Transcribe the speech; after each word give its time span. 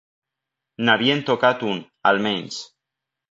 N'havíem 0.87 1.21
tocat 1.27 1.67
un, 1.73 1.83
almenys 2.13 2.59